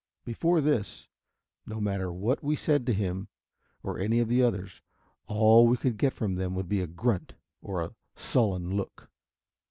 [0.25, 1.07] Before this,
[1.67, 3.27] no matter what we said to him
[3.83, 4.81] or any of the others,
[5.27, 9.11] all we could get from them would be a grunt or a sullen look.